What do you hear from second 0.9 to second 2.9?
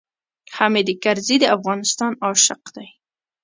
کرزی د افغانستان عاشق دی.